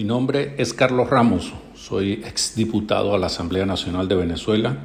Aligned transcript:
Mi 0.00 0.06
nombre 0.06 0.54
es 0.56 0.72
Carlos 0.72 1.10
Ramos, 1.10 1.52
soy 1.74 2.22
exdiputado 2.24 3.14
a 3.14 3.18
la 3.18 3.26
Asamblea 3.26 3.66
Nacional 3.66 4.08
de 4.08 4.14
Venezuela 4.14 4.78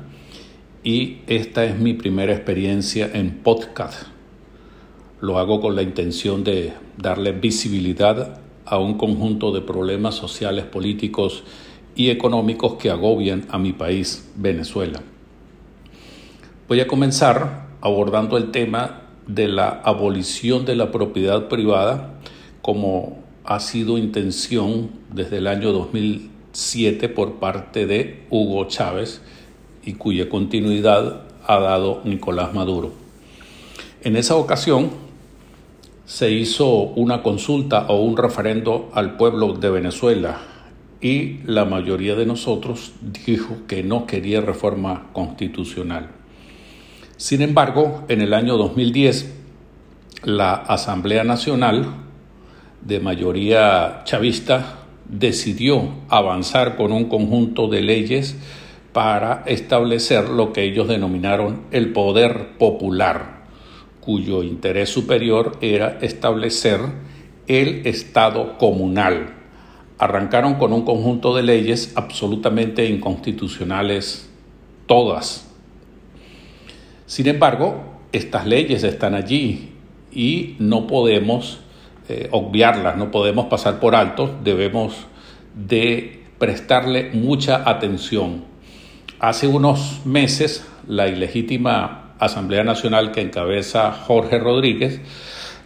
y 0.84 1.20
esta 1.28 1.64
es 1.64 1.80
mi 1.80 1.94
primera 1.94 2.34
experiencia 2.34 3.10
en 3.14 3.42
podcast. 3.42 4.08
Lo 5.22 5.40
hago 5.40 5.62
con 5.62 5.74
la 5.74 5.84
intención 5.84 6.44
de 6.44 6.74
darle 6.98 7.32
visibilidad 7.32 8.42
a 8.66 8.78
un 8.78 8.98
conjunto 8.98 9.54
de 9.54 9.62
problemas 9.62 10.16
sociales, 10.16 10.66
políticos 10.66 11.46
y 11.96 12.10
económicos 12.10 12.74
que 12.74 12.90
agobian 12.90 13.46
a 13.52 13.58
mi 13.58 13.72
país, 13.72 14.30
Venezuela. 14.36 15.02
Voy 16.68 16.82
a 16.82 16.88
comenzar 16.88 17.70
abordando 17.80 18.36
el 18.36 18.52
tema 18.52 19.04
de 19.28 19.48
la 19.48 19.70
abolición 19.70 20.66
de 20.66 20.76
la 20.76 20.92
propiedad 20.92 21.48
privada 21.48 22.20
como 22.62 23.24
ha 23.46 23.60
sido 23.60 23.98
intención 23.98 24.90
desde 25.14 25.38
el 25.38 25.48
año 25.48 25.72
2007 25.72 27.10
por 27.10 27.36
parte 27.36 27.86
de 27.86 28.26
Hugo 28.30 28.66
Chávez 28.66 29.22
y 29.84 29.94
cuya 29.94 30.30
continuidad 30.30 31.22
ha 31.46 31.60
dado 31.60 32.02
Nicolás 32.04 32.54
Maduro. 32.54 32.92
En 34.04 34.16
esa 34.16 34.36
ocasión 34.36 34.90
se 36.06 36.32
hizo 36.32 36.68
una 36.68 37.24
consulta 37.24 37.86
o 37.88 38.02
un 38.02 38.18
referendo 38.18 38.90
al 38.94 39.18
pueblo 39.18 39.54
de 39.54 39.70
Venezuela 39.70 40.40
y 41.02 41.40
la 41.46 41.66
mayoría 41.66 42.16
de 42.16 42.26
nosotros 42.26 42.94
dijo 43.26 43.58
que 43.68 43.84
no 43.84 44.06
quería 44.06 44.42
reforma 44.42 45.08
constitucional. 45.14 46.10
Sin 47.18 47.42
embargo, 47.42 48.04
en 48.08 48.22
el 48.22 48.34
año 48.34 48.58
2010, 48.58 49.34
la 50.24 50.54
Asamblea 50.54 51.24
Nacional 51.24 52.05
de 52.86 53.00
mayoría 53.00 54.02
chavista 54.06 54.86
decidió 55.10 55.90
avanzar 56.08 56.76
con 56.76 56.92
un 56.92 57.06
conjunto 57.06 57.68
de 57.68 57.82
leyes 57.82 58.38
para 58.94 59.44
establecer 59.48 60.30
lo 60.30 60.54
que 60.54 60.64
ellos 60.64 60.88
denominaron 60.88 61.64
el 61.72 61.92
poder 61.92 62.58
popular, 62.58 63.44
cuyo 64.00 64.44
interés 64.44 64.90
superior 64.90 65.58
era 65.62 65.98
establecer 66.02 66.80
el 67.48 67.88
Estado 67.88 68.58
comunal. 68.58 69.34
Arrancaron 69.98 70.56
con 70.56 70.72
un 70.72 70.84
conjunto 70.84 71.36
de 71.36 71.44
leyes 71.44 71.92
absolutamente 71.96 72.86
inconstitucionales, 72.86 74.30
todas. 74.86 75.52
Sin 77.08 77.28
embargo, 77.28 77.84
estas 78.12 78.46
leyes 78.46 78.84
están 78.84 79.16
allí 79.16 79.72
y 80.12 80.56
no 80.60 80.86
podemos 80.86 81.65
eh, 82.10 82.28
obviarlas, 82.32 82.98
no 82.98 83.12
podemos 83.12 83.48
pasar 83.48 83.80
por 83.80 83.96
alto, 83.96 84.38
debemos 84.44 85.08
de 85.56 86.24
prestarle 86.38 87.12
mucha 87.14 87.68
atención. 87.70 88.44
Hace 89.20 89.48
unos 89.48 90.06
meses, 90.06 90.68
la 90.88 91.08
ilegítima 91.08 92.14
Asamblea 92.20 92.64
Nacional 92.64 93.12
que 93.12 93.22
encabeza 93.22 93.92
Jorge 93.92 94.40
Rodríguez 94.40 95.02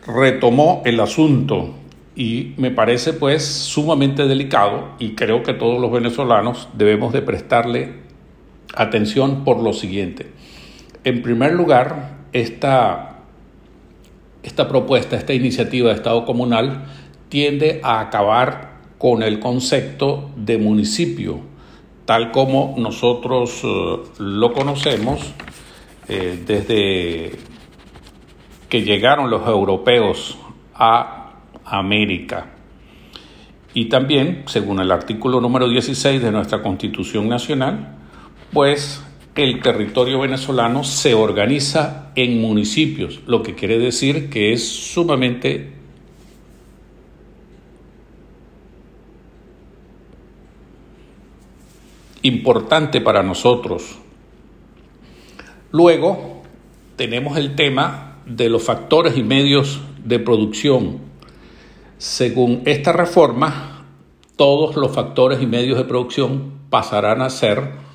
retomó 0.06 0.82
el 0.86 1.00
asunto 1.00 1.76
y 2.16 2.54
me 2.58 2.72
parece 2.72 3.14
pues 3.14 3.45
sumamente 3.45 4.26
delicado 4.26 4.90
y 5.00 5.16
creo 5.16 5.44
que 5.44 5.54
todos 5.54 5.80
los 5.80 5.92
venezolanos 5.92 6.70
debemos 6.73 7.14
de 7.14 7.22
prestarle 7.22 7.94
atención 8.76 9.44
por 9.44 9.62
lo 9.62 9.73
siguiente. 9.73 10.28
En 11.04 11.22
primer 11.22 11.54
lugar, 11.54 12.17
esta 12.34 13.08
esta 14.44 14.68
propuesta, 14.68 15.16
esta 15.16 15.34
iniciativa 15.34 15.90
de 15.90 15.95
Estado 15.95 16.26
comunal 16.26 16.86
tiende 17.30 17.80
a 17.84 18.00
acabar 18.00 18.80
con 18.98 19.23
el 19.23 19.40
concepto 19.40 20.30
de 20.36 20.58
municipio, 20.58 21.40
tal 22.06 22.32
como 22.32 22.76
nosotros 22.78 23.62
eh, 23.64 23.98
lo 24.20 24.54
conocemos 24.54 25.34
eh, 26.08 26.44
desde 26.45 27.32
que 28.67 28.82
llegaron 28.83 29.30
los 29.30 29.48
europeos 29.48 30.38
a 30.73 31.33
América. 31.66 32.48
Y 33.73 33.86
también, 33.86 34.44
según 34.48 34.80
el 34.80 34.92
artículo 34.92 35.39
número 35.39 35.67
16 35.70 36.22
de 36.22 36.32
nuestra 36.32 36.61
Constitución 36.61 37.30
Nacional, 37.30 37.95
pues 38.52 39.04
el 39.44 39.61
territorio 39.61 40.20
venezolano 40.20 40.83
se 40.83 41.14
organiza 41.14 42.11
en 42.16 42.42
municipios, 42.42 43.22
lo 43.26 43.42
que 43.42 43.55
quiere 43.55 43.80
decir 43.80 44.30
que 44.30 44.52
es 44.52 44.67
sumamente 44.67 45.72
importante 52.22 52.99
para 52.99 53.23
nosotros. 53.23 53.98
Luego 55.72 56.42
tenemos 56.98 57.38
el 57.38 57.55
tema 57.55 58.17
de 58.26 58.49
los 58.49 58.64
factores 58.64 59.16
y 59.16 59.23
medios 59.23 59.80
de 60.04 60.20
producción. 60.20 60.98
Según 61.98 62.64
esta 62.66 62.92
reforma, 62.92 63.86
todos 64.36 64.76
los 64.76 64.94
factores 64.94 65.42
y 65.42 65.45
medios 65.45 65.78
de 65.78 65.86
producción 65.86 66.60
pasarán 66.70 67.22
a 67.22 67.30
ser 67.30 67.89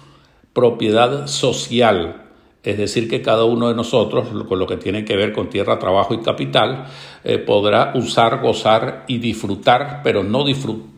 propiedad 0.55 1.27
social, 1.27 2.23
es 2.63 2.79
decir, 2.79 3.11
que 3.11 3.21
cada 3.21 3.45
uno 3.45 3.69
de 3.69 3.75
nosotros, 3.75 4.29
con 4.49 4.59
lo 4.59 4.67
que 4.67 4.79
tiene 4.79 5.05
que 5.05 5.17
ver 5.17 5.35
con 5.35 5.51
tierra, 5.51 5.79
trabajo 5.79 6.15
y 6.15 6.23
capital, 6.23 6.87
eh, 7.23 7.37
podrá 7.37 7.93
usar, 7.95 8.41
gozar 8.41 9.05
y 9.07 9.19
disfrutar, 9.19 10.01
pero 10.03 10.25
no, 10.25 10.47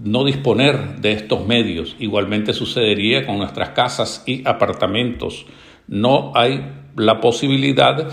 no 0.05 0.25
disponer 0.25 1.01
de 1.01 1.13
estos 1.13 1.45
medios. 1.45 1.97
Igualmente 1.99 2.53
sucedería 2.53 3.27
con 3.27 3.39
nuestras 3.39 3.71
casas 3.71 4.23
y 4.27 4.47
apartamentos. 4.47 5.47
No 5.89 6.31
hay 6.37 6.65
la 6.97 7.21
posibilidad 7.21 8.11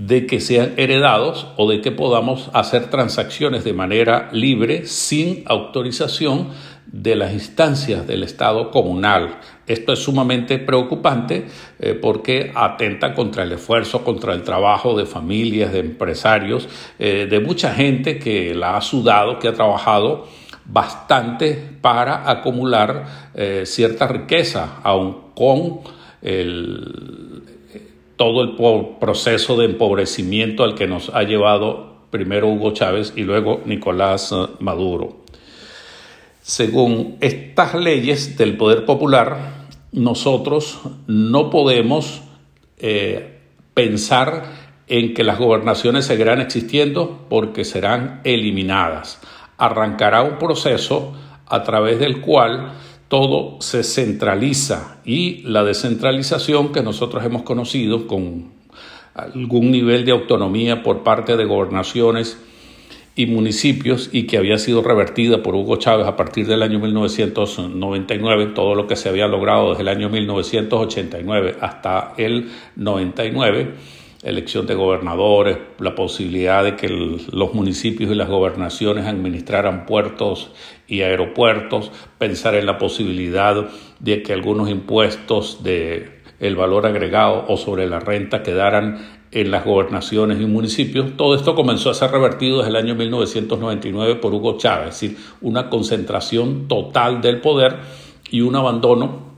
de 0.00 0.26
que 0.26 0.40
sean 0.40 0.72
heredados 0.78 1.46
o 1.58 1.68
de 1.68 1.82
que 1.82 1.92
podamos 1.92 2.48
hacer 2.54 2.88
transacciones 2.88 3.64
de 3.64 3.74
manera 3.74 4.30
libre 4.32 4.86
sin 4.86 5.42
autorización 5.44 6.48
de 6.86 7.16
las 7.16 7.34
instancias 7.34 8.06
del 8.06 8.22
Estado 8.22 8.70
comunal. 8.70 9.36
Esto 9.66 9.92
es 9.92 9.98
sumamente 9.98 10.58
preocupante 10.58 11.48
eh, 11.78 11.92
porque 11.92 12.50
atenta 12.54 13.14
contra 13.14 13.42
el 13.42 13.52
esfuerzo, 13.52 14.02
contra 14.02 14.32
el 14.32 14.42
trabajo 14.42 14.96
de 14.96 15.04
familias, 15.04 15.70
de 15.70 15.80
empresarios, 15.80 16.66
eh, 16.98 17.26
de 17.28 17.40
mucha 17.40 17.74
gente 17.74 18.18
que 18.18 18.54
la 18.54 18.78
ha 18.78 18.80
sudado, 18.80 19.38
que 19.38 19.48
ha 19.48 19.52
trabajado 19.52 20.26
bastante 20.64 21.62
para 21.82 22.30
acumular 22.30 23.30
eh, 23.34 23.64
cierta 23.66 24.06
riqueza, 24.06 24.80
aun 24.82 25.34
con 25.34 25.80
todo 28.20 28.42
el 28.42 28.98
proceso 28.98 29.56
de 29.56 29.64
empobrecimiento 29.64 30.62
al 30.62 30.74
que 30.74 30.86
nos 30.86 31.08
ha 31.08 31.22
llevado 31.22 32.04
primero 32.10 32.48
Hugo 32.48 32.74
Chávez 32.74 33.14
y 33.16 33.22
luego 33.22 33.62
Nicolás 33.64 34.34
Maduro. 34.58 35.20
Según 36.42 37.16
estas 37.20 37.74
leyes 37.74 38.36
del 38.36 38.58
poder 38.58 38.84
popular, 38.84 39.64
nosotros 39.92 40.80
no 41.06 41.48
podemos 41.48 42.20
eh, 42.76 43.38
pensar 43.72 44.52
en 44.86 45.14
que 45.14 45.24
las 45.24 45.38
gobernaciones 45.38 46.04
seguirán 46.04 46.42
existiendo 46.42 47.24
porque 47.30 47.64
serán 47.64 48.20
eliminadas. 48.24 49.18
Arrancará 49.56 50.20
un 50.24 50.36
proceso 50.36 51.14
a 51.46 51.62
través 51.62 51.98
del 51.98 52.20
cual 52.20 52.74
todo 53.10 53.60
se 53.60 53.82
centraliza 53.82 55.00
y 55.04 55.42
la 55.42 55.64
descentralización 55.64 56.70
que 56.70 56.80
nosotros 56.80 57.24
hemos 57.24 57.42
conocido 57.42 58.06
con 58.06 58.52
algún 59.14 59.72
nivel 59.72 60.04
de 60.04 60.12
autonomía 60.12 60.84
por 60.84 61.02
parte 61.02 61.36
de 61.36 61.44
gobernaciones 61.44 62.38
y 63.16 63.26
municipios 63.26 64.10
y 64.12 64.28
que 64.28 64.38
había 64.38 64.58
sido 64.58 64.80
revertida 64.80 65.42
por 65.42 65.56
Hugo 65.56 65.74
Chávez 65.74 66.06
a 66.06 66.14
partir 66.14 66.46
del 66.46 66.62
año 66.62 66.78
1999, 66.78 68.52
todo 68.54 68.76
lo 68.76 68.86
que 68.86 68.94
se 68.94 69.08
había 69.08 69.26
logrado 69.26 69.70
desde 69.70 69.82
el 69.82 69.88
año 69.88 70.08
1989 70.08 71.56
hasta 71.60 72.14
el 72.16 72.48
99, 72.76 73.74
elección 74.22 74.66
de 74.66 74.74
gobernadores, 74.74 75.58
la 75.78 75.94
posibilidad 75.94 76.62
de 76.62 76.76
que 76.76 76.88
los 76.88 77.54
municipios 77.54 78.10
y 78.10 78.14
las 78.14 78.28
gobernaciones 78.28 79.06
administraran 79.06 79.86
puertos 79.86 80.50
y 80.86 81.00
aeropuertos, 81.00 81.90
pensar 82.18 82.54
en 82.54 82.66
la 82.66 82.76
posibilidad 82.78 83.68
de 83.98 84.22
que 84.22 84.32
algunos 84.32 84.68
impuestos 84.68 85.62
de 85.62 86.20
el 86.38 86.56
valor 86.56 86.86
agregado 86.86 87.44
o 87.48 87.56
sobre 87.56 87.86
la 87.86 88.00
renta 88.00 88.42
quedaran 88.42 89.20
en 89.30 89.50
las 89.50 89.64
gobernaciones 89.64 90.40
y 90.40 90.46
municipios. 90.46 91.16
Todo 91.16 91.34
esto 91.34 91.54
comenzó 91.54 91.90
a 91.90 91.94
ser 91.94 92.10
revertido 92.10 92.58
desde 92.58 92.70
el 92.70 92.76
año 92.76 92.94
1999 92.94 94.16
por 94.16 94.34
Hugo 94.34 94.56
Chávez, 94.58 94.94
es 94.94 95.00
decir, 95.00 95.18
una 95.40 95.70
concentración 95.70 96.66
total 96.66 97.20
del 97.20 97.40
poder 97.40 97.76
y 98.30 98.40
un 98.40 98.56
abandono 98.56 99.29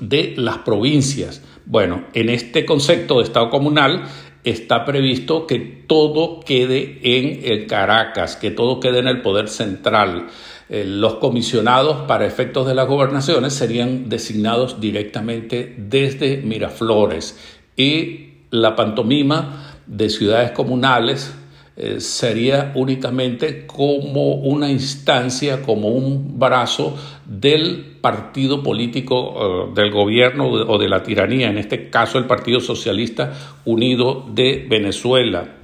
de 0.00 0.34
las 0.36 0.58
provincias. 0.58 1.42
Bueno, 1.66 2.04
en 2.14 2.28
este 2.28 2.64
concepto 2.64 3.18
de 3.18 3.24
Estado 3.24 3.50
comunal, 3.50 4.04
está 4.44 4.84
previsto 4.84 5.46
que 5.46 5.58
todo 5.58 6.40
quede 6.40 7.00
en 7.02 7.66
Caracas, 7.66 8.36
que 8.36 8.50
todo 8.50 8.80
quede 8.80 9.00
en 9.00 9.08
el 9.08 9.20
poder 9.22 9.48
central. 9.48 10.28
Eh, 10.70 10.84
los 10.86 11.14
comisionados 11.14 12.06
para 12.06 12.26
efectos 12.26 12.66
de 12.66 12.74
las 12.74 12.86
gobernaciones 12.86 13.54
serían 13.54 14.08
designados 14.08 14.80
directamente 14.80 15.74
desde 15.78 16.38
Miraflores 16.38 17.38
y 17.74 18.28
la 18.50 18.76
pantomima 18.76 19.78
de 19.86 20.10
ciudades 20.10 20.50
comunales 20.50 21.32
eh, 21.76 22.00
sería 22.00 22.72
únicamente 22.74 23.66
como 23.66 24.34
una 24.34 24.70
instancia, 24.70 25.62
como 25.62 25.88
un 25.88 26.38
brazo 26.38 26.96
del 27.24 27.87
partido 28.00 28.62
político 28.62 29.68
eh, 29.68 29.72
del 29.74 29.90
gobierno 29.90 30.48
o 30.48 30.78
de 30.78 30.88
la 30.88 31.02
tiranía, 31.02 31.48
en 31.48 31.58
este 31.58 31.90
caso 31.90 32.18
el 32.18 32.26
Partido 32.26 32.60
Socialista 32.60 33.32
Unido 33.64 34.26
de 34.32 34.66
Venezuela. 34.68 35.56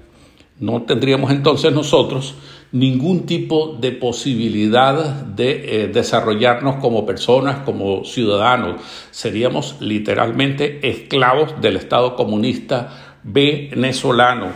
No 0.58 0.82
tendríamos 0.82 1.30
entonces 1.30 1.72
nosotros 1.72 2.36
ningún 2.74 3.24
tipo 3.24 3.76
de 3.80 3.92
posibilidad 3.92 4.94
de 5.24 5.84
eh, 5.84 5.88
desarrollarnos 5.88 6.76
como 6.76 7.06
personas, 7.06 7.60
como 7.60 8.04
ciudadanos. 8.04 8.80
Seríamos 9.12 9.76
literalmente 9.80 10.80
esclavos 10.88 11.60
del 11.60 11.76
Estado 11.76 12.16
comunista 12.16 13.20
venezolano. 13.22 14.48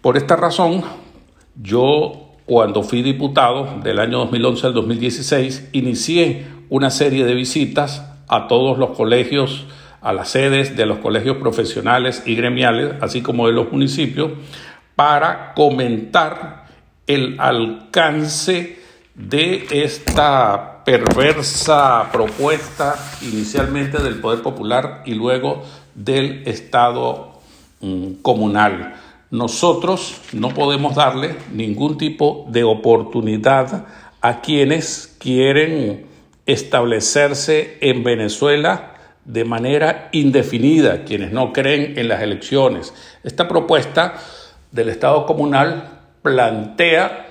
Por 0.00 0.16
esta 0.16 0.34
razón, 0.34 0.82
yo 1.54 2.32
cuando 2.44 2.82
fui 2.82 3.02
diputado 3.02 3.80
del 3.82 4.00
año 4.00 4.18
2011 4.18 4.66
al 4.66 4.74
2016, 4.74 5.70
inicié 5.72 6.46
una 6.68 6.90
serie 6.90 7.24
de 7.24 7.34
visitas 7.34 8.04
a 8.28 8.48
todos 8.48 8.78
los 8.78 8.90
colegios, 8.96 9.66
a 10.00 10.12
las 10.12 10.28
sedes 10.28 10.76
de 10.76 10.86
los 10.86 10.98
colegios 10.98 11.36
profesionales 11.38 12.22
y 12.26 12.34
gremiales, 12.34 12.94
así 13.00 13.22
como 13.22 13.46
de 13.46 13.52
los 13.52 13.70
municipios, 13.72 14.32
para 14.96 15.54
comentar 15.54 16.66
el 17.06 17.36
alcance 17.38 18.78
de 19.14 19.66
esta 19.70 20.84
perversa 20.84 22.10
propuesta 22.12 22.94
inicialmente 23.22 24.02
del 24.02 24.20
Poder 24.20 24.42
Popular 24.42 25.02
y 25.06 25.14
luego 25.14 25.62
del 25.94 26.42
Estado 26.46 27.40
mm, 27.80 28.14
comunal. 28.22 28.94
Nosotros 29.30 30.20
no 30.32 30.50
podemos 30.50 30.94
darle 30.94 31.36
ningún 31.52 31.98
tipo 31.98 32.46
de 32.50 32.64
oportunidad 32.64 33.86
a 34.20 34.40
quienes 34.40 35.16
quieren 35.18 36.06
establecerse 36.46 37.78
en 37.80 38.04
Venezuela 38.04 38.94
de 39.24 39.44
manera 39.44 40.08
indefinida, 40.12 41.04
quienes 41.04 41.32
no 41.32 41.52
creen 41.52 41.98
en 41.98 42.08
las 42.08 42.22
elecciones. 42.22 42.92
Esta 43.22 43.48
propuesta 43.48 44.14
del 44.70 44.90
Estado 44.90 45.24
comunal 45.24 46.00
plantea 46.22 47.26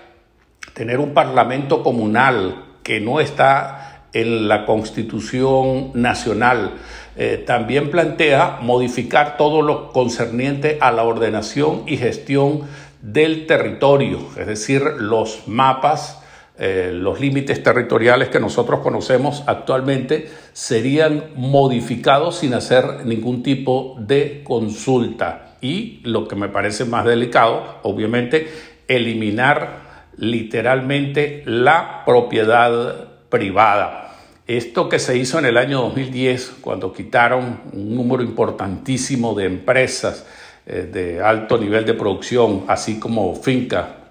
tener 0.74 1.00
un 1.00 1.14
parlamento 1.14 1.84
comunal 1.84 2.66
que 2.82 3.00
no 3.00 3.20
está 3.20 4.08
en 4.14 4.48
la 4.48 4.66
constitución 4.66 5.92
nacional. 5.94 6.74
Eh, 7.16 7.44
también 7.46 7.92
plantea 7.92 8.60
modificar 8.62 9.38
todo 9.38 9.62
lo 9.62 9.92
concerniente 9.92 10.78
a 10.82 10.92
la 10.92 11.04
ordenación 11.04 11.84
y 11.86 11.98
gestión 11.98 12.62
del 13.02 13.46
territorio, 13.46 14.20
es 14.38 14.48
decir, 14.48 14.82
los 14.98 15.48
mapas, 15.48 16.23
eh, 16.58 16.92
los 16.94 17.20
límites 17.20 17.64
territoriales 17.64 18.30
que 18.30 18.40
nosotros 18.40 18.82
conocemos 18.82 19.44
actualmente 19.48 20.30
serían 20.54 21.32
modificados 21.36 22.38
sin 22.38 22.54
hacer 22.54 23.06
ningún 23.06 23.42
tipo 23.42 23.96
de 24.00 24.42
consulta. 24.44 25.58
Y 25.62 26.02
lo 26.04 26.28
que 26.28 26.36
me 26.36 26.50
parece 26.50 26.86
más 26.86 27.06
delicado, 27.06 27.80
obviamente, 27.82 28.48
eliminar 28.88 30.12
literalmente 30.18 31.42
la 31.46 32.04
propiedad 32.06 33.08
privada. 33.30 34.14
Esto 34.46 34.90
que 34.90 35.00
se 35.00 35.18
hizo 35.18 35.40
en 35.40 35.46
el 35.46 35.58
año 35.58 35.82
2010, 35.82 36.58
cuando 36.62 36.94
quitaron 36.94 37.62
un 37.72 37.96
número 37.96 38.22
importantísimo 38.22 39.34
de 39.34 39.46
empresas 39.46 40.26
eh, 40.68 40.88
de 40.92 41.22
alto 41.22 41.58
nivel 41.58 41.86
de 41.86 41.94
producción, 41.94 42.66
así 42.68 43.00
como 43.00 43.34
fincas, 43.36 44.03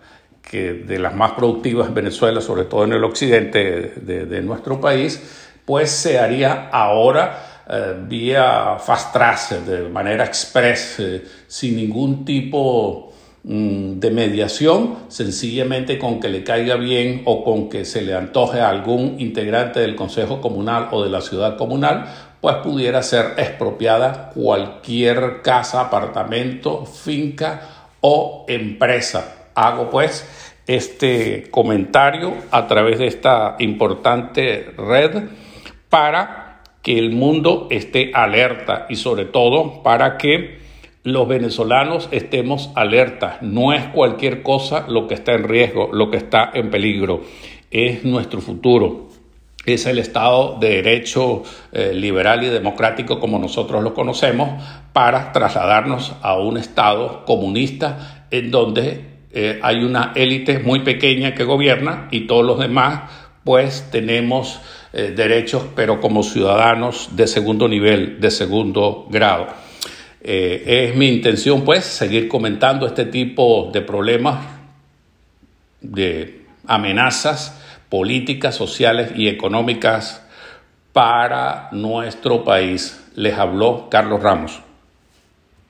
que 0.42 0.72
de 0.72 0.98
las 0.98 1.14
más 1.14 1.32
productivas 1.32 1.88
en 1.88 1.94
Venezuela, 1.94 2.40
sobre 2.40 2.64
todo 2.64 2.84
en 2.84 2.92
el 2.92 3.04
occidente 3.04 3.94
de, 3.96 4.42
nuestro 4.42 4.80
país, 4.80 5.20
pues 5.64 5.90
se 5.90 6.18
haría 6.18 6.68
ahora 6.70 7.62
eh, 7.68 7.94
vía 8.06 8.76
fast 8.78 9.12
track, 9.12 9.50
de 9.64 9.88
manera 9.88 10.24
express, 10.24 10.96
eh, 10.98 11.24
sin 11.46 11.76
ningún 11.76 12.24
tipo 12.24 13.12
Mm, 13.44 13.98
de 13.98 14.12
mediación, 14.12 14.98
sencillamente 15.08 15.98
con 15.98 16.20
que 16.20 16.28
le 16.28 16.44
caiga 16.44 16.76
bien 16.76 17.22
o 17.24 17.42
con 17.42 17.68
que 17.68 17.84
se 17.84 18.00
le 18.02 18.14
antoje 18.14 18.60
a 18.60 18.68
algún 18.68 19.16
integrante 19.18 19.80
del 19.80 19.96
Consejo 19.96 20.40
Comunal 20.40 20.90
o 20.92 21.02
de 21.02 21.10
la 21.10 21.20
ciudad 21.20 21.56
comunal, 21.56 22.04
pues 22.40 22.56
pudiera 22.56 23.02
ser 23.02 23.34
expropiada 23.38 24.30
cualquier 24.32 25.42
casa, 25.42 25.80
apartamento, 25.80 26.86
finca 26.86 27.62
o 28.00 28.44
empresa. 28.46 29.41
Hago 29.54 29.90
pues 29.90 30.26
este 30.66 31.50
comentario 31.50 32.34
a 32.50 32.66
través 32.66 32.98
de 32.98 33.06
esta 33.06 33.56
importante 33.58 34.72
red 34.76 35.24
para 35.88 36.62
que 36.82 36.98
el 36.98 37.12
mundo 37.12 37.68
esté 37.70 38.10
alerta 38.14 38.86
y 38.88 38.96
sobre 38.96 39.24
todo 39.24 39.82
para 39.82 40.18
que 40.18 40.60
los 41.04 41.26
venezolanos 41.26 42.08
estemos 42.12 42.70
alertas. 42.74 43.42
No 43.42 43.72
es 43.72 43.84
cualquier 43.86 44.42
cosa 44.42 44.86
lo 44.88 45.08
que 45.08 45.14
está 45.14 45.32
en 45.32 45.44
riesgo, 45.44 45.90
lo 45.92 46.10
que 46.10 46.16
está 46.16 46.50
en 46.54 46.70
peligro. 46.70 47.22
Es 47.70 48.04
nuestro 48.04 48.40
futuro. 48.40 49.08
Es 49.64 49.86
el 49.86 50.00
Estado 50.00 50.58
de 50.58 50.82
Derecho 50.82 51.44
eh, 51.72 51.92
liberal 51.94 52.42
y 52.42 52.48
democrático 52.48 53.20
como 53.20 53.38
nosotros 53.38 53.82
lo 53.82 53.94
conocemos 53.94 54.60
para 54.92 55.30
trasladarnos 55.32 56.14
a 56.20 56.36
un 56.36 56.56
Estado 56.56 57.24
comunista 57.24 58.26
en 58.32 58.50
donde 58.50 59.11
eh, 59.32 59.58
hay 59.62 59.82
una 59.82 60.12
élite 60.14 60.58
muy 60.58 60.80
pequeña 60.80 61.34
que 61.34 61.44
gobierna 61.44 62.08
y 62.10 62.26
todos 62.26 62.44
los 62.44 62.58
demás 62.58 63.10
pues 63.44 63.88
tenemos 63.90 64.60
eh, 64.92 65.12
derechos 65.16 65.64
pero 65.74 66.00
como 66.00 66.22
ciudadanos 66.22 67.16
de 67.16 67.26
segundo 67.26 67.66
nivel, 67.66 68.20
de 68.20 68.30
segundo 68.30 69.06
grado. 69.10 69.48
Eh, 70.24 70.86
es 70.86 70.96
mi 70.96 71.08
intención, 71.08 71.64
pues, 71.64 71.84
seguir 71.84 72.28
comentando 72.28 72.86
este 72.86 73.06
tipo 73.06 73.70
de 73.72 73.80
problemas, 73.80 74.46
de 75.80 76.42
amenazas 76.68 77.60
políticas, 77.88 78.54
sociales 78.54 79.10
y 79.16 79.26
económicas 79.26 80.24
para 80.92 81.68
nuestro 81.72 82.44
país. 82.44 83.02
Les 83.16 83.36
habló 83.36 83.88
Carlos 83.90 84.22
Ramos. 84.22 84.60